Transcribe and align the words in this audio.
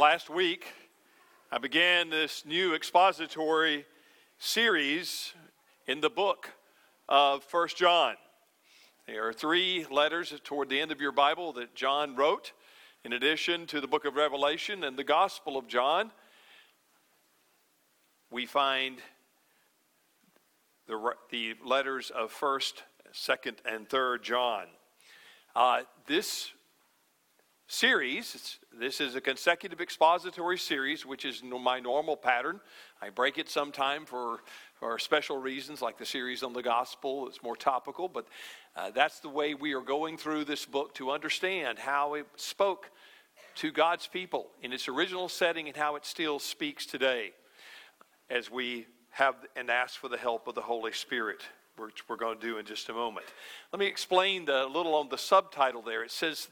last 0.00 0.30
week, 0.30 0.64
I 1.52 1.58
began 1.58 2.08
this 2.08 2.46
new 2.46 2.74
expository 2.74 3.84
series 4.38 5.34
in 5.86 6.00
the 6.00 6.08
book 6.08 6.48
of 7.06 7.44
First 7.44 7.76
John. 7.76 8.14
There 9.06 9.28
are 9.28 9.34
three 9.34 9.84
letters 9.90 10.32
toward 10.42 10.70
the 10.70 10.80
end 10.80 10.90
of 10.90 11.02
your 11.02 11.12
Bible 11.12 11.52
that 11.52 11.74
John 11.74 12.16
wrote, 12.16 12.52
in 13.04 13.12
addition 13.12 13.66
to 13.66 13.80
the 13.82 13.86
book 13.86 14.06
of 14.06 14.14
Revelation 14.14 14.84
and 14.84 14.96
the 14.96 15.04
Gospel 15.04 15.58
of 15.58 15.68
John. 15.68 16.12
We 18.30 18.46
find 18.46 19.00
the, 20.88 21.12
the 21.30 21.56
letters 21.62 22.08
of 22.08 22.32
1st, 22.32 22.72
2nd, 23.12 23.56
and 23.66 23.86
3rd 23.86 24.22
John. 24.22 24.64
Uh, 25.54 25.82
this 26.06 26.52
series. 27.70 28.58
this 28.80 29.00
is 29.00 29.14
a 29.14 29.20
consecutive 29.20 29.80
expository 29.80 30.58
series, 30.58 31.06
which 31.06 31.24
is 31.24 31.40
my 31.44 31.78
normal 31.78 32.16
pattern. 32.16 32.60
I 33.00 33.10
break 33.10 33.38
it 33.38 33.48
sometime 33.48 34.06
for, 34.06 34.40
for 34.80 34.98
special 34.98 35.38
reasons, 35.38 35.80
like 35.80 35.96
the 35.96 36.04
series 36.04 36.42
on 36.42 36.52
the 36.52 36.64
gospel. 36.64 37.28
It's 37.28 37.44
more 37.44 37.54
topical, 37.54 38.08
but 38.08 38.26
uh, 38.74 38.90
that's 38.90 39.20
the 39.20 39.28
way 39.28 39.54
we 39.54 39.72
are 39.74 39.82
going 39.82 40.16
through 40.16 40.46
this 40.46 40.66
book 40.66 40.94
to 40.94 41.12
understand 41.12 41.78
how 41.78 42.14
it 42.14 42.26
spoke 42.34 42.90
to 43.56 43.70
God's 43.70 44.08
people 44.08 44.48
in 44.62 44.72
its 44.72 44.88
original 44.88 45.28
setting 45.28 45.68
and 45.68 45.76
how 45.76 45.94
it 45.94 46.04
still 46.04 46.40
speaks 46.40 46.86
today 46.86 47.30
as 48.28 48.50
we 48.50 48.86
have 49.10 49.36
and 49.54 49.70
ask 49.70 49.96
for 49.96 50.08
the 50.08 50.18
help 50.18 50.48
of 50.48 50.56
the 50.56 50.62
Holy 50.62 50.92
Spirit 50.92 51.42
which 51.76 52.06
we're 52.08 52.16
going 52.16 52.38
to 52.38 52.46
do 52.46 52.58
in 52.58 52.66
just 52.66 52.88
a 52.90 52.92
moment. 52.92 53.26
Let 53.72 53.80
me 53.80 53.86
explain 53.86 54.44
the 54.44 54.66
little 54.66 54.94
on 54.94 55.08
the 55.08 55.16
subtitle 55.16 55.80
there. 55.80 56.02
It 56.02 56.10
says 56.10 56.48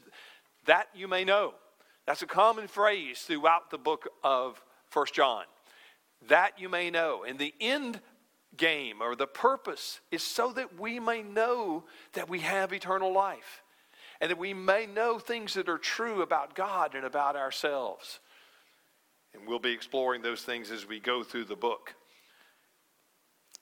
that 0.65 0.87
you 0.93 1.07
may 1.07 1.23
know. 1.23 1.53
That's 2.05 2.21
a 2.21 2.27
common 2.27 2.67
phrase 2.67 3.21
throughout 3.21 3.69
the 3.71 3.77
book 3.77 4.09
of 4.23 4.61
First 4.87 5.13
John. 5.13 5.43
That 6.27 6.59
you 6.59 6.69
may 6.69 6.89
know. 6.89 7.23
And 7.23 7.37
the 7.37 7.53
end 7.59 7.99
game 8.57 9.01
or 9.01 9.15
the 9.15 9.27
purpose 9.27 9.99
is 10.11 10.23
so 10.23 10.51
that 10.53 10.79
we 10.79 10.99
may 10.99 11.21
know 11.21 11.83
that 12.13 12.29
we 12.29 12.39
have 12.39 12.73
eternal 12.73 13.13
life 13.13 13.63
and 14.21 14.29
that 14.29 14.37
we 14.37 14.53
may 14.53 14.85
know 14.85 15.19
things 15.19 15.53
that 15.53 15.69
are 15.69 15.77
true 15.77 16.21
about 16.21 16.55
God 16.55 16.95
and 16.95 17.05
about 17.05 17.35
ourselves. 17.35 18.19
And 19.33 19.47
we'll 19.47 19.59
be 19.59 19.71
exploring 19.71 20.21
those 20.21 20.41
things 20.41 20.71
as 20.71 20.87
we 20.87 20.99
go 20.99 21.23
through 21.23 21.45
the 21.45 21.55
book. 21.55 21.95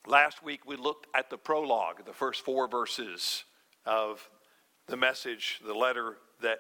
Last 0.08 0.42
week 0.42 0.66
we 0.66 0.78
looked 0.78 1.08
at 1.14 1.30
the 1.30 1.38
prologue, 1.38 2.06
the 2.06 2.14
first 2.14 2.42
four 2.44 2.68
verses 2.68 3.44
of 3.86 4.28
the 4.88 4.98
message, 4.98 5.60
the 5.66 5.74
letter 5.74 6.16
that 6.42 6.60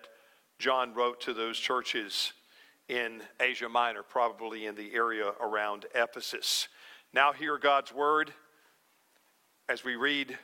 John 0.59 0.93
wrote 0.93 1.21
to 1.21 1.33
those 1.33 1.59
churches 1.59 2.33
in 2.87 3.21
Asia 3.39 3.69
Minor, 3.69 4.03
probably 4.03 4.65
in 4.65 4.75
the 4.75 4.93
area 4.93 5.31
around 5.41 5.85
Ephesus. 5.93 6.67
Now, 7.13 7.33
hear 7.33 7.57
God's 7.57 7.93
word 7.93 8.33
as 9.69 9.83
we 9.83 9.95
read 9.95 10.37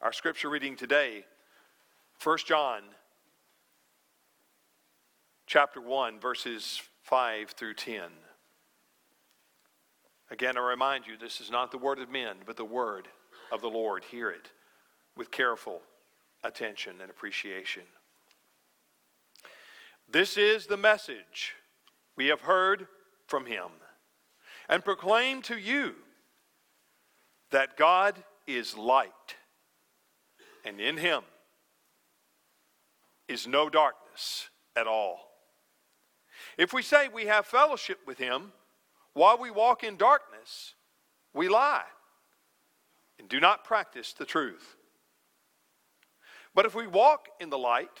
our 0.00 0.12
scripture 0.12 0.48
reading 0.50 0.76
today, 0.76 1.24
1 2.22 2.38
John 2.46 2.82
chapter 5.46 5.80
1, 5.80 6.20
verses 6.20 6.82
5 7.02 7.50
through 7.50 7.74
10. 7.74 8.02
Again, 10.30 10.58
I 10.58 10.60
remind 10.60 11.06
you, 11.06 11.16
this 11.16 11.40
is 11.40 11.50
not 11.50 11.70
the 11.70 11.78
word 11.78 11.98
of 11.98 12.10
men, 12.10 12.36
but 12.44 12.56
the 12.56 12.64
word 12.64 13.08
of 13.50 13.62
the 13.62 13.68
Lord. 13.68 14.04
Hear 14.04 14.30
it 14.30 14.50
with 15.16 15.30
careful 15.30 15.80
attention 16.44 17.00
and 17.00 17.10
appreciation. 17.10 17.82
This 20.10 20.38
is 20.38 20.66
the 20.66 20.78
message 20.78 21.54
we 22.16 22.28
have 22.28 22.40
heard 22.40 22.88
from 23.26 23.44
him 23.44 23.66
and 24.68 24.82
proclaim 24.82 25.42
to 25.42 25.58
you 25.58 25.94
that 27.50 27.76
God 27.76 28.14
is 28.46 28.76
light, 28.76 29.36
and 30.64 30.80
in 30.80 30.96
him 30.96 31.22
is 33.28 33.46
no 33.46 33.68
darkness 33.68 34.48
at 34.74 34.86
all. 34.86 35.28
If 36.56 36.72
we 36.72 36.82
say 36.82 37.08
we 37.08 37.26
have 37.26 37.44
fellowship 37.44 37.98
with 38.06 38.16
him 38.16 38.52
while 39.12 39.36
we 39.38 39.50
walk 39.50 39.84
in 39.84 39.98
darkness, 39.98 40.74
we 41.34 41.48
lie 41.48 41.84
and 43.18 43.28
do 43.28 43.40
not 43.40 43.64
practice 43.64 44.14
the 44.14 44.24
truth. 44.24 44.76
But 46.54 46.64
if 46.64 46.74
we 46.74 46.86
walk 46.86 47.28
in 47.40 47.50
the 47.50 47.58
light, 47.58 48.00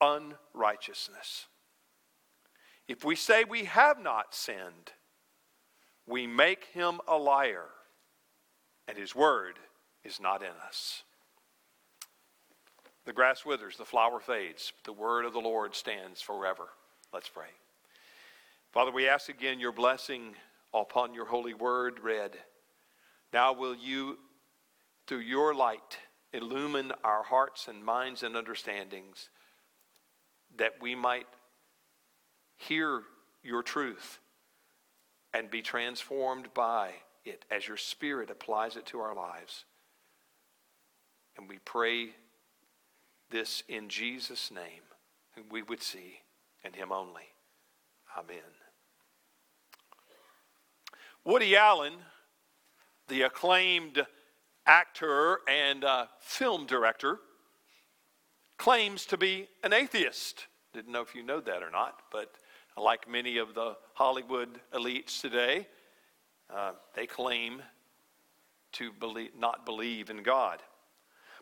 unrighteousness. 0.00 1.46
If 2.88 3.04
we 3.04 3.14
say 3.14 3.44
we 3.44 3.64
have 3.64 4.00
not 4.00 4.34
sinned, 4.34 4.92
we 6.06 6.26
make 6.26 6.64
him 6.72 7.00
a 7.06 7.16
liar, 7.16 7.66
and 8.88 8.98
his 8.98 9.14
word 9.14 9.58
is 10.04 10.20
not 10.20 10.42
in 10.42 10.52
us. 10.66 11.04
The 13.04 13.12
grass 13.12 13.44
withers, 13.44 13.76
the 13.76 13.84
flower 13.84 14.20
fades, 14.20 14.72
but 14.76 14.84
the 14.84 15.00
word 15.00 15.24
of 15.24 15.32
the 15.32 15.38
Lord 15.38 15.74
stands 15.74 16.20
forever. 16.20 16.68
Let's 17.12 17.28
pray. 17.28 17.46
Father, 18.72 18.92
we 18.92 19.08
ask 19.08 19.28
again 19.28 19.58
your 19.58 19.72
blessing 19.72 20.34
upon 20.74 21.14
your 21.14 21.26
holy 21.26 21.54
word 21.54 22.00
read. 22.00 22.32
Now 23.32 23.52
will 23.52 23.74
you, 23.74 24.18
through 25.06 25.20
your 25.20 25.54
light, 25.54 25.98
illumine 26.32 26.92
our 27.02 27.22
hearts 27.22 27.68
and 27.68 27.84
minds 27.84 28.22
and 28.22 28.36
understandings 28.36 29.28
that 30.60 30.74
we 30.80 30.94
might 30.94 31.26
hear 32.56 33.00
your 33.42 33.62
truth 33.62 34.18
and 35.32 35.50
be 35.50 35.62
transformed 35.62 36.52
by 36.52 36.90
it 37.24 37.46
as 37.50 37.66
your 37.66 37.78
Spirit 37.78 38.30
applies 38.30 38.76
it 38.76 38.84
to 38.86 39.00
our 39.00 39.14
lives. 39.14 39.64
And 41.38 41.48
we 41.48 41.58
pray 41.64 42.10
this 43.30 43.62
in 43.68 43.88
Jesus' 43.88 44.50
name, 44.50 44.82
whom 45.34 45.46
we 45.50 45.62
would 45.62 45.82
see, 45.82 46.20
and 46.62 46.76
Him 46.76 46.92
only. 46.92 47.22
Amen. 48.18 48.36
Woody 51.24 51.56
Allen, 51.56 51.94
the 53.08 53.22
acclaimed 53.22 54.04
actor 54.66 55.38
and 55.48 55.84
uh, 55.84 56.06
film 56.20 56.66
director, 56.66 57.18
claims 58.58 59.06
to 59.06 59.16
be 59.16 59.48
an 59.64 59.72
atheist. 59.72 60.46
Didn't 60.72 60.92
know 60.92 61.02
if 61.02 61.14
you 61.14 61.22
know 61.22 61.40
that 61.40 61.62
or 61.62 61.70
not, 61.70 62.00
but 62.12 62.32
like 62.76 63.08
many 63.08 63.38
of 63.38 63.54
the 63.54 63.76
Hollywood 63.94 64.60
elites 64.72 65.20
today, 65.20 65.66
uh, 66.54 66.72
they 66.94 67.06
claim 67.06 67.62
to 68.72 68.92
believe, 68.92 69.30
not 69.38 69.66
believe 69.66 70.10
in 70.10 70.22
God. 70.22 70.62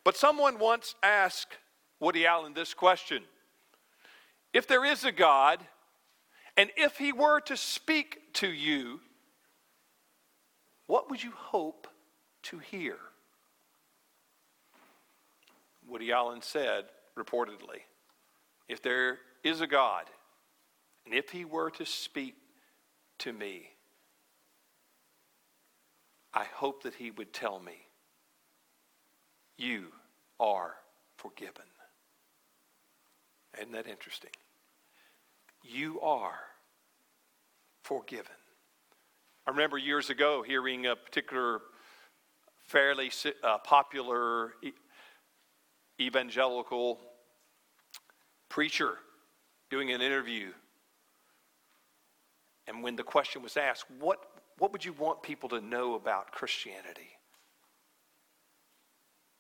But 0.05 0.17
someone 0.17 0.59
once 0.59 0.95
asked 1.03 1.59
Woody 2.01 2.27
Allen 2.27 2.55
this 2.55 2.75
question 2.75 3.23
If 4.53 4.67
there 4.67 4.85
is 4.85 5.05
a 5.05 5.13
God, 5.13 5.61
and 6.57 6.71
if 6.77 6.97
he 6.97 7.13
were 7.13 7.41
to 7.43 7.57
speak 7.57 8.33
to 8.35 8.49
you, 8.49 9.01
what 10.87 11.11
would 11.11 11.23
you 11.23 11.33
hope 11.33 11.87
to 12.45 12.59
hear? 12.59 12.97
Woody 15.87 16.13
Allen 16.13 16.43
said, 16.43 16.87
reportedly. 17.17 17.83
If 18.69 18.83
there 18.83 19.19
is 19.43 19.61
a 19.61 19.67
God, 19.67 20.05
and 21.05 21.15
if 21.15 21.31
he 21.31 21.45
were 21.45 21.71
to 21.71 21.87
speak 21.87 22.35
to 23.21 23.33
me, 23.33 23.71
I 26.35 26.45
hope 26.45 26.83
that 26.83 26.95
he 26.95 27.11
would 27.11 27.33
tell 27.33 27.59
me, 27.59 27.87
You 29.57 29.87
are 30.39 30.75
forgiven. 31.17 31.65
Isn't 33.59 33.73
that 33.73 33.87
interesting? 33.87 34.31
You 35.63 36.01
are 36.01 36.39
forgiven. 37.83 38.37
I 39.47 39.51
remember 39.51 39.79
years 39.79 40.11
ago 40.11 40.43
hearing 40.47 40.87
a 40.87 40.95
particular 40.95 41.63
fairly 42.67 43.11
uh, 43.43 43.59
popular 43.59 44.53
evangelical 45.99 47.01
preacher 48.59 48.99
doing 49.71 49.93
an 49.93 50.01
interview 50.01 50.49
and 52.67 52.83
when 52.83 52.97
the 52.97 53.05
question 53.05 53.41
was 53.41 53.57
asked, 53.57 53.85
what, 54.01 54.19
what 54.59 54.73
would 54.73 54.85
you 54.85 54.93
want 54.95 55.23
people 55.23 55.49
to 55.51 55.61
know 55.61 55.95
about 55.95 56.33
Christianity? 56.33 57.11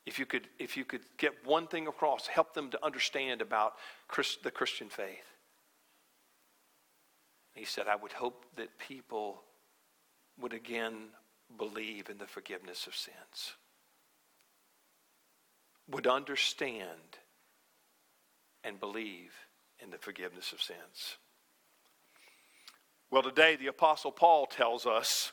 If 0.06 0.20
you, 0.20 0.24
could, 0.24 0.46
if 0.60 0.76
you 0.76 0.84
could 0.84 1.00
get 1.16 1.32
one 1.44 1.66
thing 1.66 1.88
across, 1.88 2.28
help 2.28 2.54
them 2.54 2.70
to 2.70 2.84
understand 2.84 3.42
about 3.42 3.72
Christ, 4.06 4.44
the 4.44 4.52
Christian 4.52 4.88
faith. 4.88 5.26
He 7.54 7.64
said, 7.64 7.88
I 7.88 7.96
would 7.96 8.12
hope 8.12 8.44
that 8.54 8.78
people 8.78 9.42
would 10.40 10.52
again 10.52 11.08
believe 11.56 12.08
in 12.08 12.18
the 12.18 12.26
forgiveness 12.28 12.86
of 12.86 12.94
sins, 12.94 13.56
would 15.90 16.06
understand 16.06 17.18
and 18.68 18.78
believe 18.78 19.32
in 19.80 19.90
the 19.90 19.98
forgiveness 19.98 20.52
of 20.52 20.60
sins. 20.60 21.16
Well, 23.10 23.22
today 23.22 23.56
the 23.56 23.68
Apostle 23.68 24.12
Paul 24.12 24.44
tells 24.46 24.84
us 24.84 25.32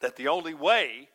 that 0.00 0.16
the 0.16 0.28
only 0.28 0.54
way 0.54 1.10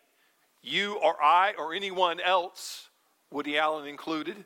you 0.61 0.99
or 0.99 1.21
I 1.21 1.53
or 1.57 1.73
anyone 1.73 2.19
else, 2.19 2.89
Woody 3.31 3.57
Allen 3.57 3.87
included, 3.87 4.45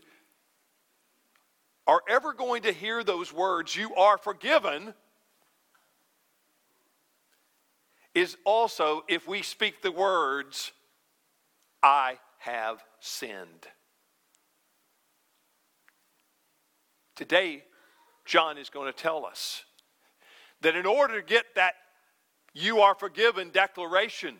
are 1.85 2.01
ever 2.07 2.31
going 2.33 2.63
to 2.63 2.71
hear 2.71 3.03
those 3.03 3.33
words, 3.33 3.75
you 3.75 3.93
are 3.95 4.17
forgiven, 4.17 4.93
is 8.15 8.37
also 8.45 9.03
if 9.09 9.27
we 9.27 9.41
speak 9.41 9.81
the 9.81 9.91
words, 9.91 10.71
I 11.83 12.17
have 12.39 12.81
sinned. 13.01 13.67
Today, 17.21 17.63
John 18.25 18.57
is 18.57 18.71
going 18.71 18.91
to 18.91 18.97
tell 18.97 19.27
us 19.27 19.63
that 20.61 20.75
in 20.75 20.87
order 20.87 21.21
to 21.21 21.23
get 21.23 21.45
that 21.53 21.75
you 22.51 22.79
are 22.79 22.95
forgiven 22.95 23.51
declaration, 23.51 24.37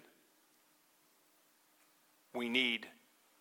we 2.33 2.49
need 2.49 2.87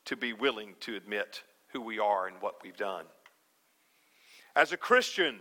to 0.05 0.15
be 0.15 0.35
willing 0.35 0.75
to 0.81 0.95
admit 0.95 1.43
who 1.73 1.81
we 1.81 1.99
are 1.99 2.27
and 2.27 2.37
what 2.43 2.57
we've 2.63 2.77
done. 2.77 3.07
As 4.55 4.73
a 4.73 4.77
Christian, 4.77 5.41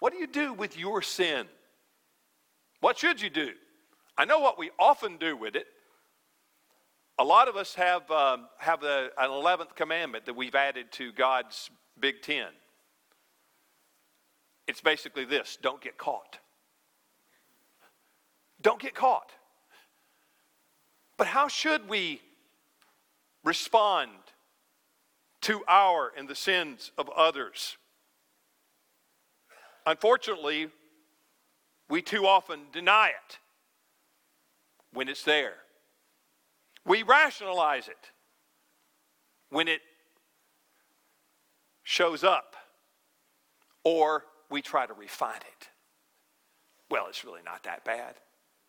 what 0.00 0.12
do 0.12 0.18
you 0.18 0.26
do 0.26 0.52
with 0.52 0.76
your 0.76 1.00
sin? 1.00 1.46
What 2.80 2.98
should 2.98 3.22
you 3.22 3.30
do? 3.30 3.52
I 4.18 4.26
know 4.26 4.40
what 4.40 4.58
we 4.58 4.70
often 4.78 5.16
do 5.16 5.34
with 5.34 5.56
it. 5.56 5.66
A 7.18 7.24
lot 7.24 7.48
of 7.48 7.56
us 7.56 7.74
have, 7.74 8.10
um, 8.10 8.48
have 8.58 8.82
a, 8.82 9.08
an 9.16 9.30
11th 9.30 9.74
commandment 9.74 10.26
that 10.26 10.36
we've 10.36 10.54
added 10.54 10.92
to 10.92 11.10
God's 11.12 11.70
Big 11.98 12.20
Ten. 12.20 12.48
It's 14.66 14.80
basically 14.80 15.24
this 15.24 15.58
don't 15.60 15.80
get 15.80 15.98
caught. 15.98 16.38
Don't 18.60 18.80
get 18.80 18.94
caught. 18.94 19.32
But 21.16 21.28
how 21.28 21.48
should 21.48 21.88
we 21.88 22.22
respond 23.44 24.10
to 25.42 25.62
our 25.68 26.12
and 26.16 26.28
the 26.28 26.34
sins 26.34 26.90
of 26.96 27.08
others? 27.10 27.76
Unfortunately, 29.86 30.68
we 31.90 32.00
too 32.00 32.26
often 32.26 32.60
deny 32.72 33.08
it 33.08 33.38
when 34.92 35.08
it's 35.08 35.22
there. 35.22 35.56
We 36.86 37.02
rationalize 37.02 37.88
it 37.88 38.10
when 39.50 39.68
it 39.68 39.82
shows 41.82 42.24
up, 42.24 42.56
or 43.84 44.24
we 44.50 44.62
try 44.62 44.86
to 44.86 44.94
refine 44.94 45.36
it. 45.36 45.68
Well, 46.90 47.06
it's 47.08 47.24
really 47.24 47.42
not 47.44 47.64
that 47.64 47.84
bad. 47.84 48.14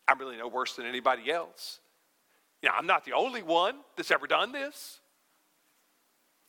I'm 0.08 0.18
really 0.18 0.36
no 0.36 0.48
worse 0.48 0.74
than 0.76 0.86
anybody 0.86 1.30
else. 1.30 1.80
You 2.62 2.68
know, 2.68 2.74
I'm 2.76 2.86
not 2.86 3.04
the 3.04 3.12
only 3.12 3.42
one 3.42 3.76
that's 3.96 4.10
ever 4.10 4.26
done 4.26 4.52
this. 4.52 5.00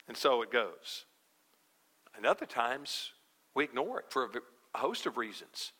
And 0.07 0.15
so 0.15 0.41
it 0.41 0.51
goes. 0.51 1.05
And 2.15 2.25
other 2.25 2.45
times, 2.45 3.11
we 3.53 3.63
ignore 3.63 3.99
it 3.99 4.05
for 4.09 4.29
a 4.73 4.77
host 4.77 5.05
of 5.05 5.17
reasons. 5.17 5.73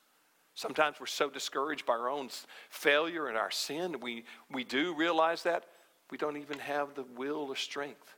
Sometimes 0.54 1.00
we're 1.00 1.06
so 1.06 1.30
discouraged 1.30 1.86
by 1.86 1.94
our 1.94 2.10
own 2.10 2.30
failure 2.70 3.28
and 3.28 3.38
our 3.38 3.52
sin, 3.52 4.00
we, 4.02 4.26
we 4.52 4.64
do 4.64 4.96
realize 4.96 5.44
that. 5.44 5.66
We 6.10 6.18
don't 6.18 6.38
even 6.38 6.58
have 6.60 6.96
the 6.96 7.06
will 7.16 7.48
or 7.50 7.56
strength 7.56 8.16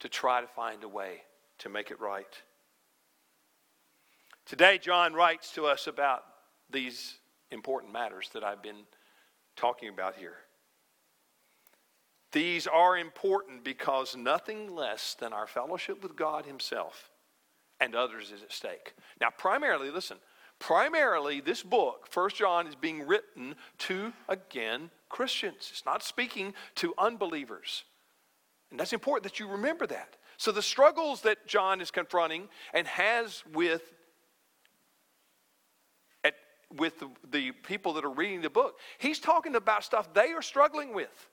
to 0.00 0.08
try 0.08 0.40
to 0.40 0.46
find 0.46 0.84
a 0.84 0.88
way 0.88 1.22
to 1.58 1.68
make 1.68 1.90
it 1.90 2.00
right. 2.00 2.42
Today, 4.46 4.78
John 4.78 5.14
writes 5.14 5.52
to 5.54 5.64
us 5.66 5.86
about 5.86 6.22
these 6.70 7.14
important 7.50 7.92
matters 7.92 8.28
that 8.34 8.44
I've 8.44 8.62
been 8.62 8.84
talking 9.56 9.88
about 9.88 10.16
here. 10.16 10.36
These 12.32 12.66
are 12.66 12.98
important 12.98 13.64
because 13.64 14.16
nothing 14.16 14.74
less 14.74 15.14
than 15.14 15.32
our 15.32 15.46
fellowship 15.46 16.02
with 16.02 16.16
God 16.16 16.44
Himself 16.44 17.10
and 17.80 17.94
others 17.94 18.32
is 18.32 18.42
at 18.42 18.52
stake. 18.52 18.94
Now, 19.20 19.28
primarily, 19.30 19.90
listen, 19.90 20.18
primarily 20.58 21.40
this 21.40 21.62
book, 21.62 22.06
First 22.10 22.36
John, 22.36 22.66
is 22.66 22.74
being 22.74 23.06
written 23.06 23.54
to, 23.78 24.12
again, 24.28 24.90
Christians. 25.08 25.70
It's 25.70 25.86
not 25.86 26.02
speaking 26.02 26.54
to 26.76 26.92
unbelievers. 26.98 27.84
And 28.70 28.80
that's 28.80 28.92
important 28.92 29.22
that 29.22 29.38
you 29.38 29.48
remember 29.48 29.86
that. 29.86 30.16
So, 30.36 30.50
the 30.50 30.60
struggles 30.60 31.22
that 31.22 31.46
John 31.46 31.80
is 31.80 31.92
confronting 31.92 32.48
and 32.72 32.86
has 32.88 33.44
with, 33.52 33.92
with 36.76 36.98
the, 37.00 37.08
the 37.30 37.52
people 37.52 37.94
that 37.94 38.04
are 38.04 38.10
reading 38.10 38.40
the 38.40 38.50
book, 38.50 38.78
he's 38.98 39.18
talking 39.18 39.54
about 39.54 39.84
stuff 39.84 40.12
they 40.12 40.32
are 40.32 40.42
struggling 40.42 40.94
with 40.94 41.28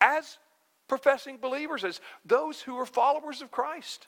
as 0.00 0.38
professing 0.88 1.38
believers, 1.38 1.84
as 1.84 2.00
those 2.24 2.60
who 2.60 2.76
are 2.76 2.86
followers 2.86 3.40
of 3.40 3.50
Christ. 3.50 4.06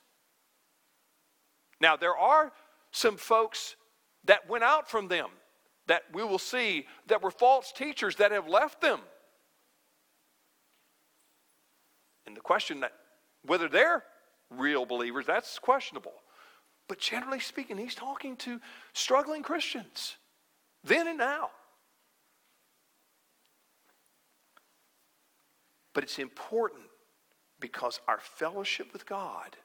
Now, 1.81 1.97
there 1.97 2.17
are 2.17 2.53
some 2.91 3.17
folks 3.17 3.77
that 4.25 4.49
went 4.49 4.65
out 4.65 4.91
from 4.91 5.09
them 5.09 5.29
that 5.87 6.03
we 6.13 6.23
will 6.23 6.39
see 6.39 6.87
that 7.07 7.23
were 7.23 7.31
false 7.31 7.73
teachers 7.73 8.17
that 8.17 8.33
have 8.33 8.49
left 8.49 8.81
them. 8.81 9.01
And 12.27 12.37
the 12.37 12.41
question 12.41 12.81
that 12.81 12.93
whether 13.45 13.69
they're 13.69 14.03
real 14.51 14.85
believers, 14.85 15.27
that's 15.27 15.59
questionable. 15.59 16.15
But 16.89 16.99
generally 16.99 17.41
speaking, 17.41 17.79
he's 17.79 17.95
talking 17.95 18.37
to 18.39 18.61
struggling 18.93 19.43
Christians 19.43 20.17
then 20.87 21.09
and 21.09 21.19
now. 21.19 21.51
But 25.93 26.05
it's 26.05 26.19
important 26.19 26.85
because 27.61 28.01
our 28.07 28.21
fellowship 28.21 28.93
with 28.93 29.07
God 29.07 29.57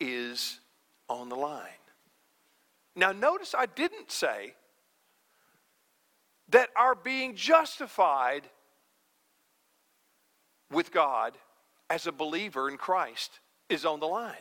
is 0.00 0.60
on 1.08 1.28
the 1.28 1.36
line. 1.36 1.66
Now, 2.94 3.12
notice 3.12 3.54
I 3.56 3.66
didn't 3.66 4.10
say 4.10 4.54
that 6.50 6.68
our 6.76 6.94
being 6.94 7.34
justified 7.34 8.48
with 10.70 10.92
God 10.92 11.36
as 11.90 12.06
a 12.06 12.12
believer 12.12 12.68
in 12.68 12.76
Christ 12.76 13.40
is 13.68 13.84
on 13.84 14.00
the 14.00 14.06
line. 14.06 14.34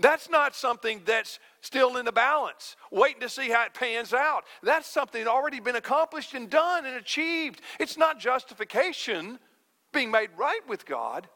That's 0.00 0.28
not 0.28 0.54
something 0.54 1.02
that's 1.04 1.38
still 1.60 1.96
in 1.96 2.04
the 2.04 2.12
balance, 2.12 2.76
waiting 2.90 3.20
to 3.20 3.28
see 3.28 3.48
how 3.48 3.64
it 3.64 3.74
pans 3.74 4.12
out. 4.12 4.44
That's 4.62 4.88
something 4.88 5.26
already 5.26 5.60
been 5.60 5.76
accomplished 5.76 6.34
and 6.34 6.50
done 6.50 6.84
and 6.84 6.96
achieved. 6.96 7.60
It's 7.78 7.96
not 7.96 8.18
justification, 8.18 9.38
being 9.92 10.10
made 10.10 10.30
right 10.36 10.66
with 10.68 10.84
God, 10.84 11.28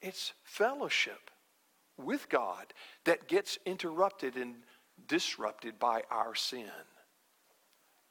it's 0.00 0.32
fellowship 0.42 1.30
with 1.96 2.28
God 2.28 2.72
that 3.04 3.28
gets 3.28 3.58
interrupted 3.66 4.36
and 4.36 4.56
disrupted 5.06 5.78
by 5.78 6.02
our 6.10 6.34
sin. 6.34 6.70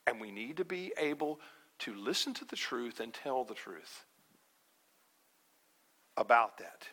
And 0.08 0.22
we 0.22 0.32
need 0.32 0.58
to 0.58 0.66
be 0.66 0.94
able 0.98 1.40
to 1.80 1.96
listen 1.96 2.34
to 2.36 2.46
the 2.46 2.56
truth 2.56 3.00
and 3.00 3.14
tell 3.14 3.44
the 3.44 3.56
truth 3.56 4.06
about 6.18 6.60
that. 6.60 6.88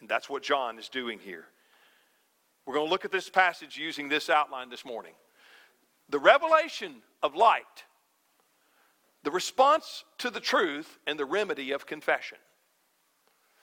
And 0.00 0.08
that's 0.08 0.28
what 0.28 0.42
John 0.42 0.78
is 0.78 0.88
doing 0.88 1.18
here. 1.18 1.46
We're 2.66 2.74
going 2.74 2.86
to 2.86 2.90
look 2.90 3.04
at 3.04 3.12
this 3.12 3.30
passage 3.30 3.78
using 3.78 4.08
this 4.08 4.28
outline 4.28 4.68
this 4.68 4.84
morning. 4.84 5.14
The 6.08 6.18
revelation 6.18 6.96
of 7.22 7.34
light, 7.34 7.84
the 9.22 9.30
response 9.30 10.04
to 10.18 10.30
the 10.30 10.40
truth, 10.40 10.98
and 11.06 11.18
the 11.18 11.24
remedy 11.24 11.72
of 11.72 11.86
confession. 11.86 12.38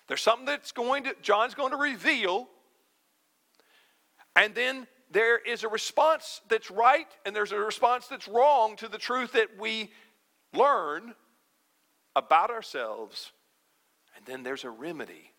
There's 0.07 0.21
something 0.21 0.45
that's 0.45 0.71
going 0.71 1.03
to, 1.03 1.15
John's 1.21 1.53
going 1.53 1.71
to 1.71 1.77
reveal 1.77 2.47
and 4.35 4.55
then 4.55 4.87
there 5.11 5.37
is 5.37 5.63
a 5.63 5.67
response 5.67 6.41
that's 6.49 6.71
right 6.71 7.07
and 7.25 7.35
there's 7.35 7.51
a 7.51 7.59
response 7.59 8.07
that's 8.07 8.27
wrong 8.27 8.75
to 8.77 8.87
the 8.87 8.97
truth 8.97 9.33
that 9.33 9.59
we 9.59 9.91
learn 10.53 11.13
about 12.15 12.49
ourselves. 12.49 13.31
And 14.15 14.25
then 14.25 14.43
there's 14.43 14.63
a 14.63 14.69
remedy. 14.69 15.31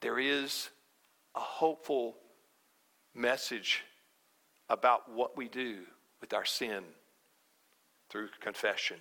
There 0.00 0.18
is 0.18 0.70
a 1.38 1.40
hopeful 1.40 2.16
message 3.14 3.84
about 4.68 5.08
what 5.08 5.36
we 5.36 5.46
do 5.48 5.82
with 6.20 6.34
our 6.34 6.44
sin 6.44 6.82
through 8.10 8.28
confession. 8.40 8.96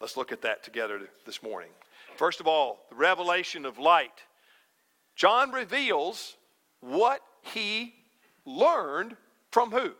Let's 0.00 0.16
look 0.16 0.32
at 0.32 0.40
that 0.40 0.62
together 0.62 1.02
this 1.26 1.42
morning. 1.42 1.68
First 2.16 2.40
of 2.40 2.46
all, 2.46 2.78
the 2.88 2.96
revelation 2.96 3.66
of 3.66 3.78
light. 3.78 4.22
John 5.16 5.50
reveals 5.52 6.38
what 6.80 7.20
he 7.42 7.94
learned 8.46 9.14
from 9.50 9.70
who? 9.70 9.90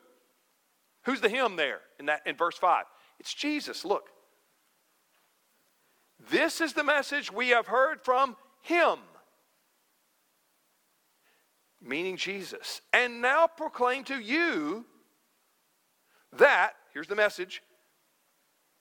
Who's 1.02 1.20
the 1.20 1.28
him 1.28 1.56
there 1.56 1.80
in 2.00 2.06
that 2.06 2.22
in 2.24 2.36
verse 2.36 2.56
5? 2.56 2.86
It's 3.20 3.34
Jesus. 3.34 3.84
Look. 3.84 4.08
This 6.30 6.62
is 6.62 6.72
the 6.72 6.84
message 6.84 7.30
we 7.30 7.50
have 7.50 7.66
heard 7.66 8.00
from 8.02 8.34
him 8.62 8.98
meaning 11.80 12.16
Jesus, 12.16 12.80
and 12.92 13.22
now 13.22 13.46
proclaim 13.46 14.04
to 14.04 14.18
you 14.18 14.84
that, 16.32 16.72
here's 16.92 17.06
the 17.06 17.14
message 17.14 17.62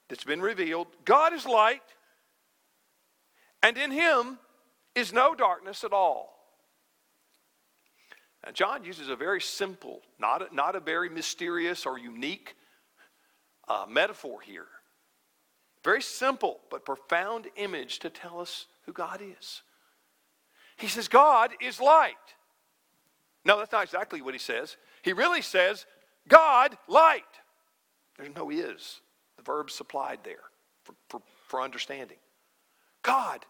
that's 0.10 0.24
been 0.24 0.42
revealed 0.42 0.88
God 1.06 1.34
is 1.34 1.46
light, 1.46 1.82
and 3.64 3.78
in 3.78 3.92
him 3.92 4.40
is 4.96 5.14
no 5.14 5.36
darkness 5.36 5.84
at 5.84 5.94
all. 5.94 6.34
Now, 8.46 8.52
John 8.52 8.84
uses 8.84 9.10
a 9.10 9.16
very 9.16 9.42
simple, 9.42 10.02
not 10.20 10.42
a, 10.42 10.56
not 10.56 10.76
a 10.76 10.80
very 10.80 11.10
mysterious 11.10 11.86
or 11.86 12.00
unique 12.00 12.56
uh, 13.68 13.86
metaphor 13.90 14.42
here. 14.42 14.68
Very 15.84 16.02
simple 16.02 16.60
but 16.70 16.86
profound 16.86 17.48
image 17.56 18.00
to 18.00 18.10
tell 18.10 18.40
us 18.40 18.68
who 18.86 18.94
God 18.94 19.22
is. 19.22 19.62
He 20.78 20.88
says, 20.88 21.08
God 21.08 21.52
is 21.62 21.80
light. 21.82 22.16
No, 23.48 23.58
that's 23.58 23.72
not 23.72 23.84
exactly 23.84 24.22
what 24.22 24.34
he 24.34 24.40
says. 24.40 24.76
He 25.02 25.14
really 25.14 25.42
says, 25.42 25.86
God, 26.28 26.78
light. 26.90 27.24
There's 28.18 28.36
no 28.36 28.50
is. 28.50 29.00
The 29.38 29.44
verb 29.44 29.72
supplied 29.72 30.20
there 30.26 30.44
for, 30.84 30.94
for, 31.08 31.22
for 31.48 31.62
understanding. 31.62 32.18
God. 33.04 33.46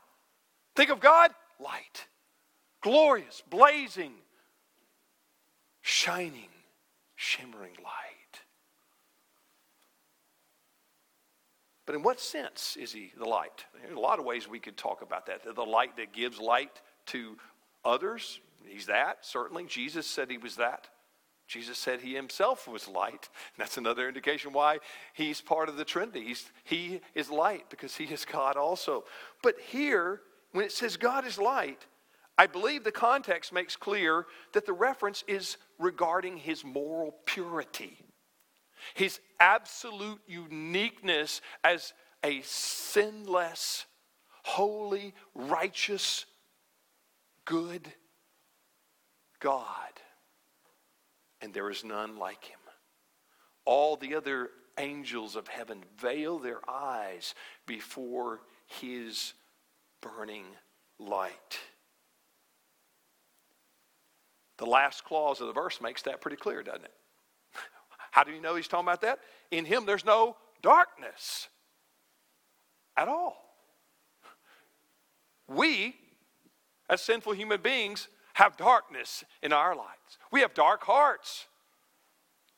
Think 0.76 0.92
of 0.92 1.00
God, 1.00 1.32
light. 1.60 2.06
Glorious, 2.82 3.42
blazing, 3.50 4.14
shining, 5.82 6.50
shimmering 7.16 7.74
light. 7.84 8.42
But 11.88 11.96
in 11.96 12.04
what 12.04 12.20
sense 12.20 12.78
is 12.80 12.92
he 12.92 13.14
the 13.18 13.26
light? 13.26 13.66
There's 13.82 13.96
a 13.96 14.00
lot 14.00 14.20
of 14.20 14.26
ways 14.26 14.48
we 14.48 14.60
could 14.60 14.78
talk 14.78 15.02
about 15.02 15.26
that. 15.26 15.42
The 15.56 15.66
light 15.66 15.98
that 15.98 16.14
gives 16.14 16.40
light 16.40 16.82
to 17.08 17.38
others, 17.84 18.40
He's 18.70 18.88
that, 18.88 19.26
certainly. 19.26 19.66
Jesus 19.66 20.08
said 20.08 20.30
he 20.30 20.38
was 20.38 20.56
that. 20.56 20.88
Jesus 21.48 21.78
said 21.78 22.02
he 22.02 22.14
himself 22.14 22.68
was 22.68 22.88
light. 22.88 23.30
That's 23.58 23.78
another 23.78 24.08
indication 24.08 24.54
why 24.54 24.80
he's 25.14 25.42
part 25.42 25.70
of 25.70 25.78
the 25.78 25.86
Trinity. 25.86 26.26
He's, 26.26 26.52
he 26.64 27.02
is 27.16 27.30
light 27.30 27.70
because 27.70 27.96
he 27.96 28.06
is 28.06 28.26
God 28.26 28.58
also. 28.58 29.06
But 29.42 29.56
here, 29.60 30.22
when 30.52 30.66
it 30.66 30.72
says 30.72 30.98
God 30.98 31.26
is 31.26 31.38
light, 31.38 31.86
I 32.38 32.48
believe 32.48 32.84
the 32.84 32.92
context 32.92 33.52
makes 33.52 33.76
clear 33.76 34.26
that 34.54 34.66
the 34.66 34.74
reference 34.74 35.24
is 35.28 35.58
regarding 35.80 36.38
his 36.38 36.64
moral 36.64 37.16
purity, 37.26 37.98
his 38.94 39.20
absolute 39.40 40.20
uniqueness 40.28 41.42
as 41.64 41.94
a 42.24 42.42
sinless, 42.42 43.86
holy, 44.44 45.14
righteous, 45.34 46.26
good 47.46 47.92
God, 49.40 49.66
and 51.42 51.54
there 51.54 51.70
is 51.70 51.84
none 51.84 52.18
like 52.18 52.44
him. 52.46 52.60
All 53.66 53.96
the 53.96 54.16
other 54.16 54.50
angels 54.78 55.36
of 55.36 55.48
heaven 55.48 55.84
veil 55.98 56.40
their 56.40 56.60
eyes 56.70 57.36
before 57.66 58.42
his 58.66 59.34
burning 60.02 60.46
light. 61.00 61.60
The 64.58 64.66
last 64.66 65.04
clause 65.04 65.40
of 65.40 65.48
the 65.48 65.54
verse 65.54 65.82
makes 65.82 66.02
that 66.04 66.22
pretty 66.22 66.38
clear, 66.38 66.64
doesn't 66.64 66.86
it? 66.86 66.94
How 68.12 68.24
do 68.24 68.32
you 68.32 68.42
know 68.42 68.56
he's 68.56 68.68
talking 68.68 68.88
about 68.88 69.02
that? 69.02 69.20
In 69.52 69.66
him, 69.66 69.86
there's 69.86 70.06
no 70.06 70.36
darkness 70.62 71.48
at 72.96 73.08
all. 73.08 73.44
We, 75.48 75.96
as 76.90 77.02
sinful 77.02 77.34
human 77.34 77.62
beings, 77.62 78.08
have 78.38 78.56
darkness 78.56 79.24
in 79.42 79.52
our 79.52 79.76
lives. 79.76 80.20
We 80.32 80.42
have 80.42 80.54
dark 80.54 80.84
hearts, 80.84 81.48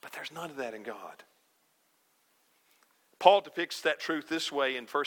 but 0.02 0.12
there's 0.12 0.30
none 0.30 0.50
of 0.50 0.58
that 0.58 0.74
in 0.74 0.84
God. 0.84 1.24
Paul 3.18 3.40
depicts 3.40 3.80
that 3.82 3.98
truth 3.98 4.28
this 4.28 4.52
way 4.52 4.76
in 4.76 4.86
1 4.86 5.06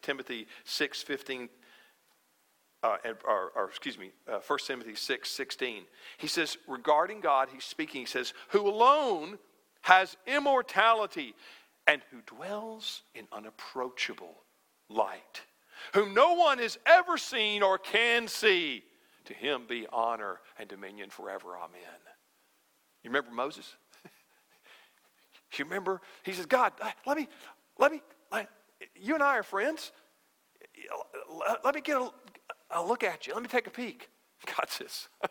Timothy 0.00 0.46
6 0.64 1.02
15, 1.02 1.50
uh, 2.82 2.96
or, 3.26 3.52
or, 3.54 3.68
excuse 3.68 3.98
me, 3.98 4.12
uh, 4.26 4.38
1 4.46 4.58
Timothy 4.66 4.94
6 4.94 5.30
16. 5.30 5.82
He 6.16 6.26
says, 6.26 6.56
regarding 6.66 7.20
God, 7.20 7.48
he's 7.52 7.64
speaking, 7.64 8.00
he 8.00 8.06
says, 8.06 8.32
who 8.48 8.66
alone 8.66 9.38
has 9.82 10.16
immortality 10.26 11.34
and 11.86 12.00
who 12.10 12.22
dwells 12.34 13.02
in 13.14 13.26
unapproachable 13.30 14.36
light, 14.88 15.42
whom 15.92 16.14
no 16.14 16.32
one 16.32 16.56
has 16.56 16.78
ever 16.86 17.18
seen 17.18 17.62
or 17.62 17.76
can 17.76 18.26
see. 18.26 18.84
To 19.26 19.34
him 19.34 19.62
be 19.68 19.86
honor 19.92 20.40
and 20.58 20.68
dominion 20.68 21.10
forever. 21.10 21.56
Amen. 21.56 21.80
You 23.02 23.10
remember 23.10 23.30
Moses? 23.30 23.74
you 25.56 25.64
remember? 25.64 26.00
He 26.22 26.32
says, 26.32 26.46
God, 26.46 26.72
uh, 26.80 26.90
let 27.06 27.16
me, 27.16 27.28
let 27.78 27.92
me, 27.92 28.02
let, 28.30 28.48
you 28.94 29.14
and 29.14 29.22
I 29.22 29.36
are 29.38 29.42
friends. 29.42 29.92
Let 31.64 31.74
me 31.74 31.80
get 31.80 31.96
a, 31.96 32.10
a 32.70 32.84
look 32.84 33.02
at 33.04 33.26
you. 33.26 33.34
Let 33.34 33.42
me 33.42 33.48
take 33.48 33.66
a 33.66 33.70
peek. 33.70 34.08
God 34.46 34.68
says, 34.68 35.08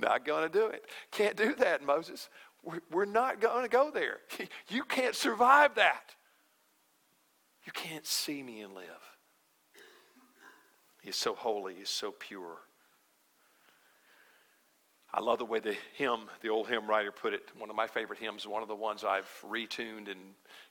not 0.00 0.24
going 0.24 0.50
to 0.50 0.58
do 0.58 0.66
it. 0.66 0.84
Can't 1.10 1.36
do 1.36 1.54
that, 1.56 1.84
Moses. 1.84 2.28
We're, 2.62 2.80
we're 2.90 3.04
not 3.04 3.40
going 3.40 3.64
to 3.64 3.68
go 3.68 3.90
there. 3.90 4.18
You 4.68 4.84
can't 4.84 5.14
survive 5.14 5.74
that. 5.76 6.14
You 7.64 7.72
can't 7.72 8.06
see 8.06 8.42
me 8.42 8.60
and 8.60 8.74
live. 8.74 8.84
He's 11.02 11.16
so 11.16 11.34
holy, 11.34 11.74
he's 11.74 11.90
so 11.90 12.12
pure. 12.12 12.58
I 15.12 15.20
love 15.20 15.38
the 15.38 15.44
way 15.44 15.58
the 15.58 15.76
hymn, 15.94 16.20
the 16.40 16.50
old 16.50 16.68
hymn 16.68 16.88
writer 16.88 17.10
put 17.10 17.34
it. 17.34 17.42
One 17.58 17.68
of 17.68 17.74
my 17.74 17.88
favorite 17.88 18.20
hymns, 18.20 18.46
one 18.46 18.62
of 18.62 18.68
the 18.68 18.76
ones 18.76 19.02
I've 19.02 19.28
retuned 19.44 20.08
and 20.08 20.20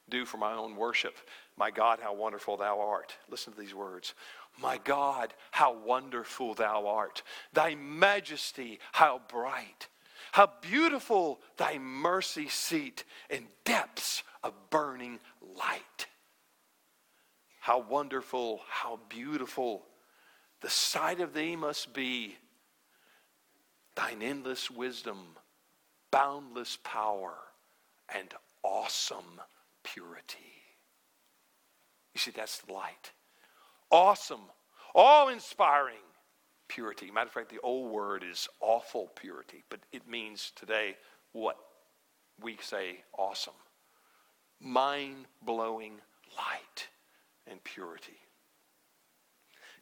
do 0.10 0.26
for 0.26 0.38
my 0.38 0.54
own 0.54 0.78
worship. 0.78 1.18
My 1.58 1.72
God, 1.72 2.00
how 2.02 2.14
wonderful 2.14 2.56
thou 2.56 2.80
art. 2.80 3.18
Listen 3.30 3.52
to 3.52 3.60
these 3.60 3.76
words. 3.76 4.14
My 4.62 4.78
God, 4.78 5.34
how 5.52 5.78
wonderful 5.78 6.54
thou 6.54 6.88
art. 6.88 7.22
Thy 7.52 7.76
majesty, 7.76 8.80
how 8.94 9.22
bright. 9.28 9.90
How 10.32 10.50
beautiful 10.62 11.42
thy 11.58 11.78
mercy 11.78 12.48
seat 12.48 13.04
in 13.30 13.48
depths 13.66 14.24
of 14.42 14.54
burning 14.70 15.20
light. 15.58 16.08
How 17.60 17.80
wonderful, 17.80 18.62
how 18.70 19.00
beautiful 19.10 19.86
the 20.62 20.70
sight 20.70 21.20
of 21.20 21.34
thee 21.34 21.58
must 21.58 21.94
be 21.94 22.38
thine 23.96 24.22
endless 24.22 24.70
wisdom, 24.72 25.18
boundless 26.12 26.78
power, 26.84 27.36
and 28.14 28.34
awesome 28.64 29.42
purity. 29.84 30.38
You 32.14 32.20
see, 32.20 32.32
that's 32.32 32.60
the 32.60 32.74
light. 32.74 33.12
Awesome, 33.92 34.42
awe 34.94 35.28
inspiring 35.30 35.96
purity. 36.68 37.12
Matter 37.12 37.28
of 37.28 37.34
fact, 37.34 37.50
the 37.50 37.60
old 37.62 37.92
word 37.92 38.24
is 38.30 38.48
awful 38.62 39.12
purity, 39.16 39.64
but 39.70 39.80
it 39.92 40.08
means 40.08 40.52
today 40.56 40.96
what 41.32 41.58
we 42.42 42.58
say 42.62 43.04
awesome 43.18 43.54
mind 44.60 45.26
blowing 45.42 45.94
light 46.36 46.88
and 47.48 47.64
purity. 47.64 48.18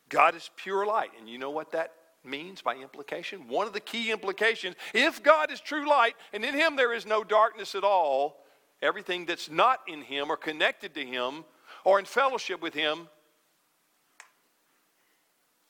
God 0.09 0.35
is 0.35 0.49
pure 0.55 0.85
light, 0.85 1.11
and 1.19 1.27
you 1.27 1.37
know 1.37 1.49
what 1.49 1.71
that 1.71 1.91
means 2.24 2.62
by 2.62 2.75
implication. 2.75 3.47
One 3.47 3.67
of 3.67 3.74
the 3.74 3.79
key 3.79 4.12
implications 4.12 4.75
if 4.93 5.24
God 5.24 5.51
is 5.51 5.59
true 5.59 5.88
light 5.88 6.15
and 6.33 6.43
in 6.43 6.53
him 6.53 6.75
there 6.75 6.93
is 6.93 7.05
no 7.05 7.24
darkness 7.24 7.75
at 7.75 7.83
all, 7.83 8.43
everything 8.81 9.25
that's 9.25 9.50
not 9.50 9.79
in 9.88 10.01
him 10.01 10.29
or 10.31 10.38
connected 10.38 10.93
to 10.95 11.05
him 11.05 11.45
or 11.83 12.00
in 12.00 12.05
fellowship 12.05 12.62
with 12.62 12.74
him 12.74 13.07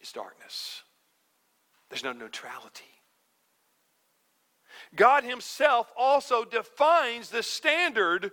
is 0.01 0.11
darkness. 0.11 0.83
There's 1.89 2.03
no 2.03 2.13
neutrality. 2.13 2.83
God 4.95 5.23
Himself 5.23 5.91
also 5.97 6.43
defines 6.45 7.29
the 7.29 7.43
standard 7.43 8.31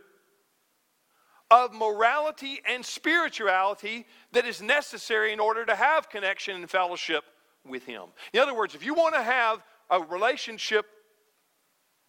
of 1.51 1.73
morality 1.75 2.61
and 2.69 2.85
spirituality 2.85 4.07
that 4.33 4.47
is 4.47 4.63
necessary 4.63 5.33
in 5.33 5.41
order 5.41 5.65
to 5.65 5.75
have 5.75 6.09
connection 6.09 6.57
and 6.57 6.71
fellowship 6.71 7.25
with 7.67 7.85
Him. 7.85 8.05
In 8.33 8.41
other 8.41 8.55
words, 8.55 8.75
if 8.75 8.85
you 8.85 8.95
want 8.95 9.15
to 9.15 9.23
have 9.23 9.63
a 9.91 10.01
relationship 10.01 10.87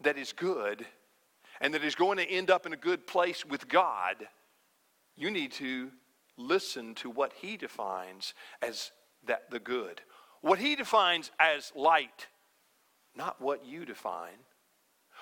that 0.01 0.17
is 0.17 0.33
good, 0.33 0.85
and 1.62 1.74
that 1.74 1.83
is 1.83 1.95
going 1.95 2.17
to 2.17 2.29
end 2.29 2.50
up 2.50 2.65
in 2.65 2.74
a 2.74 2.77
good 2.77 3.07
place 3.07 3.45
with 3.45 3.67
God, 3.67 4.27
you 5.15 5.31
need 5.31 5.51
to 5.53 5.91
listen 6.38 6.95
to 6.95 7.09
what 7.09 7.33
he 7.33 7.57
defines 7.57 8.33
as 8.62 8.91
that 9.25 9.50
the 9.50 9.59
good. 9.59 10.01
What 10.41 10.59
he 10.59 10.75
defines 10.75 11.31
as 11.39 11.71
light, 11.75 12.27
not 13.15 13.41
what 13.41 13.65
you 13.65 13.85
define 13.85 14.38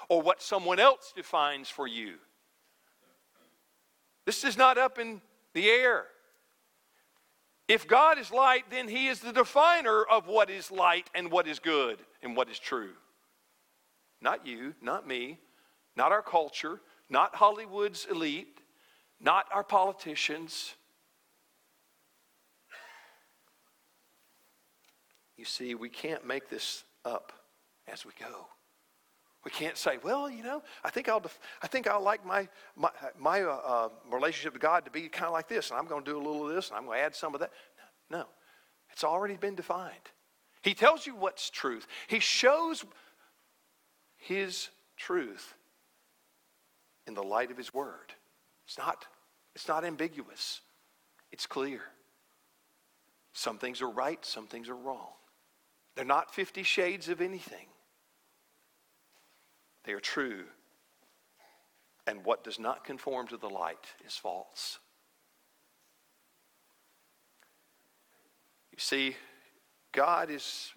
or 0.09 0.21
what 0.21 0.41
someone 0.41 0.79
else 0.79 1.13
defines 1.15 1.69
for 1.69 1.87
you. 1.87 2.15
This 4.25 4.43
is 4.43 4.57
not 4.57 4.77
up 4.77 4.99
in 4.99 5.21
the 5.53 5.69
air. 5.69 6.05
If 7.67 7.87
God 7.87 8.17
is 8.19 8.31
light, 8.31 8.65
then 8.69 8.87
He 8.87 9.07
is 9.07 9.19
the 9.19 9.31
definer 9.31 10.03
of 10.03 10.27
what 10.27 10.49
is 10.49 10.69
light 10.69 11.09
and 11.15 11.31
what 11.31 11.47
is 11.47 11.59
good 11.59 11.99
and 12.21 12.35
what 12.35 12.49
is 12.49 12.59
true. 12.59 12.91
Not 14.21 14.45
you, 14.45 14.73
not 14.81 15.07
me, 15.07 15.39
not 15.95 16.11
our 16.11 16.21
culture, 16.21 16.81
not 17.09 17.35
Hollywood's 17.35 18.05
elite, 18.09 18.59
not 19.19 19.45
our 19.53 19.63
politicians. 19.63 20.75
You 25.37 25.45
see, 25.45 25.75
we 25.75 25.89
can't 25.89 26.25
make 26.25 26.49
this 26.49 26.83
up 27.05 27.33
as 27.87 28.05
we 28.05 28.11
go. 28.19 28.47
We 29.43 29.51
can't 29.51 29.77
say, 29.77 29.97
well, 30.01 30.29
you 30.29 30.41
know, 30.41 30.63
I 30.83 30.89
think 30.89 31.09
I'll, 31.09 31.19
def- 31.19 31.39
I 31.61 31.67
think 31.67 31.87
I'll 31.87 32.01
like 32.01 32.25
my, 32.25 32.47
my, 32.77 32.89
my 33.19 33.41
uh, 33.41 33.59
uh, 33.65 33.89
relationship 34.09 34.53
with 34.53 34.61
God 34.61 34.85
to 34.85 34.91
be 34.91 35.09
kind 35.09 35.25
of 35.25 35.33
like 35.33 35.49
this, 35.49 35.69
and 35.69 35.77
I'm 35.77 35.85
going 35.85 36.03
to 36.03 36.09
do 36.09 36.17
a 36.17 36.23
little 36.23 36.47
of 36.47 36.55
this, 36.55 36.69
and 36.69 36.77
I'm 36.77 36.85
going 36.85 36.99
to 36.99 37.03
add 37.03 37.15
some 37.15 37.33
of 37.33 37.41
that. 37.41 37.51
No, 38.09 38.19
no, 38.19 38.25
it's 38.91 39.03
already 39.03 39.35
been 39.35 39.55
defined. 39.55 39.93
He 40.61 40.73
tells 40.73 41.05
you 41.05 41.15
what's 41.15 41.49
truth. 41.49 41.87
He 42.07 42.19
shows 42.19 42.85
his 44.15 44.69
truth 44.95 45.53
in 47.05 47.13
the 47.13 47.23
light 47.23 47.51
of 47.51 47.57
his 47.57 47.73
word. 47.73 48.13
It's 48.65 48.77
not, 48.77 49.05
it's 49.55 49.67
not 49.67 49.83
ambiguous. 49.83 50.61
It's 51.33 51.45
clear. 51.45 51.81
Some 53.33 53.57
things 53.57 53.81
are 53.81 53.89
right, 53.89 54.23
some 54.23 54.47
things 54.47 54.69
are 54.69 54.75
wrong. 54.75 55.09
They're 55.95 56.05
not 56.05 56.33
50 56.33 56.63
shades 56.63 57.09
of 57.09 57.19
anything. 57.19 57.67
They 59.85 59.93
are 59.93 59.99
true. 59.99 60.43
And 62.05 62.25
what 62.25 62.43
does 62.43 62.59
not 62.59 62.83
conform 62.83 63.27
to 63.27 63.37
the 63.37 63.49
light 63.49 63.85
is 64.05 64.15
false. 64.15 64.79
You 68.71 68.79
see, 68.79 69.15
God 69.91 70.29
is, 70.29 70.71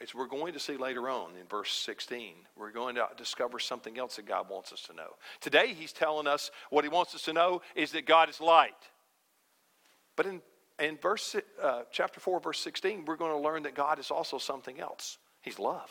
as 0.00 0.14
we're 0.14 0.26
going 0.26 0.54
to 0.54 0.58
see 0.58 0.76
later 0.76 1.08
on 1.08 1.36
in 1.38 1.46
verse 1.46 1.72
16, 1.72 2.34
we're 2.56 2.72
going 2.72 2.96
to 2.96 3.06
discover 3.16 3.58
something 3.58 3.98
else 3.98 4.16
that 4.16 4.26
God 4.26 4.48
wants 4.48 4.72
us 4.72 4.82
to 4.82 4.94
know. 4.94 5.10
Today, 5.40 5.74
He's 5.74 5.92
telling 5.92 6.26
us 6.26 6.50
what 6.70 6.82
He 6.82 6.88
wants 6.88 7.14
us 7.14 7.22
to 7.22 7.32
know 7.32 7.62
is 7.76 7.92
that 7.92 8.06
God 8.06 8.28
is 8.28 8.40
light. 8.40 8.72
But 10.16 10.26
in, 10.26 10.40
in 10.80 10.96
verse, 10.96 11.36
uh, 11.62 11.82
chapter 11.92 12.18
4, 12.18 12.40
verse 12.40 12.58
16, 12.60 13.04
we're 13.04 13.16
going 13.16 13.32
to 13.32 13.38
learn 13.38 13.64
that 13.64 13.74
God 13.74 13.98
is 13.98 14.10
also 14.10 14.38
something 14.38 14.80
else. 14.80 15.18
He's 15.42 15.58
love. 15.58 15.90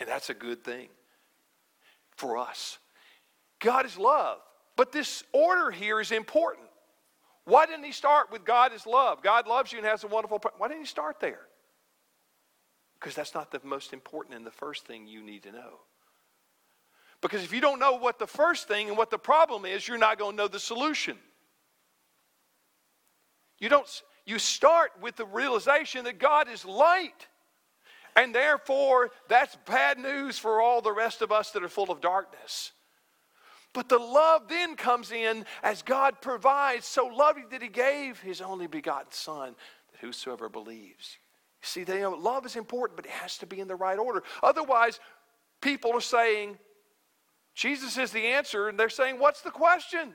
And 0.00 0.08
that's 0.08 0.30
a 0.30 0.34
good 0.34 0.64
thing 0.64 0.88
for 2.22 2.38
us. 2.38 2.78
God 3.58 3.84
is 3.84 3.98
love. 3.98 4.38
But 4.76 4.92
this 4.92 5.24
order 5.32 5.72
here 5.72 6.00
is 6.00 6.12
important. 6.12 6.68
Why 7.44 7.66
didn't 7.66 7.84
he 7.84 7.90
start 7.90 8.30
with 8.30 8.44
God 8.44 8.72
is 8.72 8.86
love? 8.86 9.22
God 9.22 9.48
loves 9.48 9.72
you 9.72 9.78
and 9.78 9.86
has 9.86 10.04
a 10.04 10.06
wonderful. 10.06 10.40
Why 10.56 10.68
didn't 10.68 10.82
he 10.82 10.86
start 10.86 11.18
there? 11.18 11.40
Because 12.94 13.16
that's 13.16 13.34
not 13.34 13.50
the 13.50 13.60
most 13.64 13.92
important 13.92 14.36
and 14.36 14.46
the 14.46 14.52
first 14.52 14.86
thing 14.86 15.08
you 15.08 15.20
need 15.20 15.42
to 15.42 15.50
know. 15.50 15.80
Because 17.20 17.42
if 17.42 17.52
you 17.52 17.60
don't 17.60 17.80
know 17.80 17.96
what 17.96 18.20
the 18.20 18.26
first 18.26 18.68
thing 18.68 18.88
and 18.88 18.96
what 18.96 19.10
the 19.10 19.18
problem 19.18 19.64
is, 19.64 19.86
you're 19.88 19.98
not 19.98 20.18
going 20.18 20.32
to 20.32 20.36
know 20.36 20.48
the 20.48 20.60
solution. 20.60 21.18
You 23.58 23.68
don't 23.68 24.02
you 24.24 24.38
start 24.38 24.92
with 25.00 25.16
the 25.16 25.26
realization 25.26 26.04
that 26.04 26.20
God 26.20 26.48
is 26.48 26.64
light. 26.64 27.26
And 28.14 28.34
therefore, 28.34 29.10
that's 29.28 29.56
bad 29.66 29.98
news 29.98 30.38
for 30.38 30.60
all 30.60 30.82
the 30.82 30.92
rest 30.92 31.22
of 31.22 31.32
us 31.32 31.50
that 31.52 31.62
are 31.62 31.68
full 31.68 31.90
of 31.90 32.00
darkness. 32.00 32.72
But 33.72 33.88
the 33.88 33.98
love 33.98 34.48
then 34.48 34.76
comes 34.76 35.12
in 35.12 35.46
as 35.62 35.82
God 35.82 36.20
provides, 36.20 36.86
so 36.86 37.06
loving 37.06 37.46
that 37.50 37.62
He 37.62 37.68
gave 37.68 38.20
His 38.20 38.40
only 38.40 38.66
begotten 38.66 39.12
Son, 39.12 39.54
that 39.92 40.00
whosoever 40.00 40.48
believes. 40.48 41.18
You 41.62 41.66
see, 41.66 41.84
they 41.84 42.00
know 42.00 42.10
love 42.10 42.44
is 42.44 42.56
important, 42.56 42.96
but 42.96 43.06
it 43.06 43.12
has 43.12 43.38
to 43.38 43.46
be 43.46 43.60
in 43.60 43.68
the 43.68 43.76
right 43.76 43.98
order. 43.98 44.22
Otherwise, 44.42 45.00
people 45.62 45.92
are 45.92 46.02
saying, 46.02 46.58
Jesus 47.54 47.96
is 47.96 48.10
the 48.10 48.26
answer, 48.26 48.68
and 48.68 48.78
they're 48.78 48.90
saying, 48.90 49.18
What's 49.18 49.40
the 49.40 49.50
question? 49.50 50.14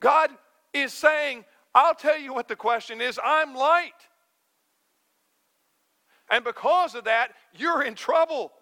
God 0.00 0.30
is 0.72 0.92
saying, 0.92 1.44
I'll 1.74 1.94
tell 1.94 2.18
you 2.18 2.32
what 2.32 2.46
the 2.46 2.56
question 2.56 3.00
is. 3.00 3.18
I'm 3.24 3.54
light. 3.54 3.92
And 6.30 6.44
because 6.44 6.94
of 6.94 7.04
that, 7.04 7.32
you're 7.56 7.82
in 7.82 7.94
trouble. 7.94 8.52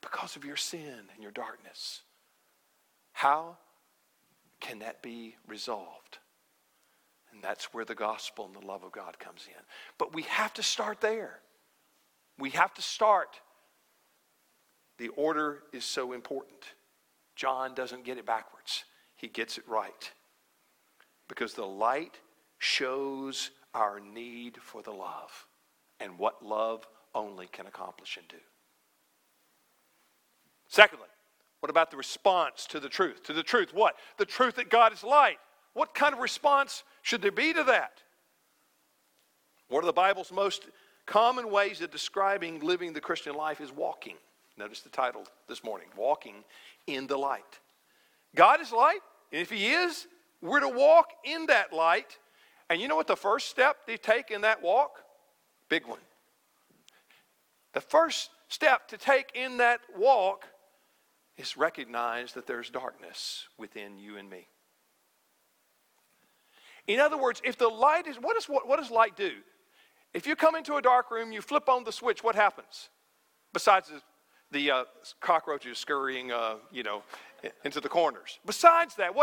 Because 0.00 0.36
of 0.36 0.44
your 0.44 0.56
sin 0.56 1.02
and 1.14 1.22
your 1.22 1.32
darkness. 1.32 2.02
How 3.12 3.58
can 4.60 4.78
that 4.80 5.02
be 5.02 5.36
resolved? 5.46 6.18
And 7.32 7.42
that's 7.42 7.74
where 7.74 7.84
the 7.84 7.94
gospel 7.94 8.46
and 8.46 8.54
the 8.54 8.66
love 8.66 8.84
of 8.84 8.92
God 8.92 9.18
comes 9.18 9.46
in. 9.46 9.62
But 9.98 10.14
we 10.14 10.22
have 10.22 10.54
to 10.54 10.62
start 10.62 11.00
there. 11.00 11.40
We 12.38 12.50
have 12.50 12.72
to 12.74 12.82
start. 12.82 13.40
The 14.98 15.08
order 15.08 15.62
is 15.72 15.84
so 15.84 16.12
important. 16.12 16.64
John 17.36 17.74
doesn't 17.74 18.04
get 18.04 18.18
it 18.18 18.26
backwards, 18.26 18.84
he 19.14 19.28
gets 19.28 19.58
it 19.58 19.68
right. 19.68 20.12
Because 21.28 21.54
the 21.54 21.66
light 21.66 22.18
shows 22.58 23.50
our 23.74 24.00
need 24.00 24.56
for 24.62 24.82
the 24.82 24.90
love 24.90 25.47
and 26.00 26.18
what 26.18 26.44
love 26.44 26.86
only 27.14 27.46
can 27.46 27.66
accomplish 27.66 28.16
and 28.16 28.26
do. 28.28 28.36
Secondly, 30.68 31.08
what 31.60 31.70
about 31.70 31.90
the 31.90 31.96
response 31.96 32.66
to 32.66 32.78
the 32.78 32.88
truth? 32.88 33.22
To 33.24 33.32
the 33.32 33.42
truth, 33.42 33.72
what? 33.74 33.96
The 34.18 34.26
truth 34.26 34.56
that 34.56 34.70
God 34.70 34.92
is 34.92 35.02
light. 35.02 35.38
What 35.74 35.94
kind 35.94 36.12
of 36.12 36.20
response 36.20 36.84
should 37.02 37.22
there 37.22 37.32
be 37.32 37.52
to 37.52 37.64
that? 37.64 38.02
One 39.68 39.82
of 39.82 39.86
the 39.86 39.92
Bible's 39.92 40.32
most 40.32 40.66
common 41.06 41.50
ways 41.50 41.80
of 41.80 41.90
describing 41.90 42.60
living 42.60 42.92
the 42.92 43.00
Christian 43.00 43.34
life 43.34 43.60
is 43.60 43.72
walking. 43.72 44.16
Notice 44.56 44.80
the 44.80 44.88
title 44.88 45.24
this 45.48 45.62
morning 45.64 45.88
Walking 45.96 46.44
in 46.86 47.06
the 47.06 47.16
Light. 47.16 47.60
God 48.34 48.60
is 48.60 48.72
light, 48.72 49.00
and 49.32 49.40
if 49.40 49.50
He 49.50 49.68
is, 49.68 50.06
we're 50.42 50.60
to 50.60 50.68
walk 50.68 51.10
in 51.24 51.46
that 51.46 51.72
light. 51.72 52.18
And 52.70 52.80
you 52.80 52.88
know 52.88 52.96
what 52.96 53.06
the 53.06 53.16
first 53.16 53.48
step 53.48 53.78
they 53.86 53.96
take 53.96 54.30
in 54.30 54.42
that 54.42 54.62
walk? 54.62 55.02
Big 55.68 55.86
one. 55.86 56.00
The 57.74 57.80
first 57.80 58.30
step 58.48 58.88
to 58.88 58.96
take 58.96 59.32
in 59.34 59.58
that 59.58 59.80
walk 59.96 60.46
is 61.36 61.56
recognize 61.56 62.32
that 62.32 62.46
there's 62.46 62.70
darkness 62.70 63.46
within 63.58 63.98
you 63.98 64.16
and 64.16 64.28
me. 64.28 64.48
In 66.86 67.00
other 67.00 67.18
words, 67.18 67.40
if 67.44 67.58
the 67.58 67.68
light 67.68 68.06
is, 68.06 68.16
what, 68.16 68.36
is, 68.36 68.48
what, 68.48 68.66
what 68.66 68.78
does 68.78 68.90
light 68.90 69.16
do? 69.16 69.32
If 70.14 70.26
you 70.26 70.34
come 70.34 70.56
into 70.56 70.76
a 70.76 70.82
dark 70.82 71.10
room, 71.10 71.32
you 71.32 71.42
flip 71.42 71.68
on 71.68 71.84
the 71.84 71.92
switch, 71.92 72.24
what 72.24 72.34
happens? 72.34 72.88
Besides 73.52 73.90
the, 73.90 74.00
the 74.50 74.70
uh, 74.70 74.84
cockroaches 75.20 75.78
scurrying, 75.78 76.32
uh, 76.32 76.56
you 76.72 76.82
know, 76.82 77.02
into 77.64 77.80
the 77.80 77.90
corners. 77.90 78.38
Besides 78.46 78.94
that, 78.96 79.10
what 79.10 79.16